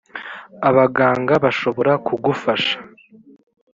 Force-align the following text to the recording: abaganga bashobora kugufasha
abaganga 0.69 1.33
bashobora 1.43 1.91
kugufasha 2.05 2.75